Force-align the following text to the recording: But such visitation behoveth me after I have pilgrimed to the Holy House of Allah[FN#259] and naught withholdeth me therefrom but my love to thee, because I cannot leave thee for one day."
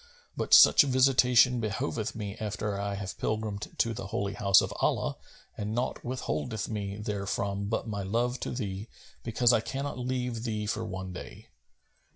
But 0.35 0.55
such 0.55 0.81
visitation 0.81 1.59
behoveth 1.59 2.15
me 2.15 2.35
after 2.37 2.79
I 2.81 2.95
have 2.95 3.19
pilgrimed 3.19 3.77
to 3.77 3.93
the 3.93 4.07
Holy 4.07 4.33
House 4.33 4.59
of 4.59 4.71
Allah[FN#259] 4.81 5.17
and 5.59 5.75
naught 5.75 6.03
withholdeth 6.03 6.67
me 6.67 6.97
therefrom 6.97 7.65
but 7.69 7.87
my 7.87 8.01
love 8.01 8.39
to 8.39 8.49
thee, 8.49 8.89
because 9.21 9.53
I 9.53 9.61
cannot 9.61 9.99
leave 9.99 10.41
thee 10.43 10.65
for 10.65 10.83
one 10.83 11.13
day." 11.13 11.49